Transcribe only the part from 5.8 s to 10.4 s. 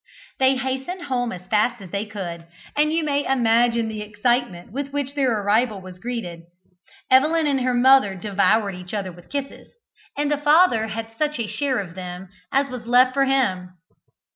greeted. Evelyn and her mother devoured each other with kisses, and the